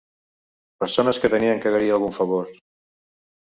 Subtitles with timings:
[0.83, 2.49] Persones que tenien que agrair algun favor.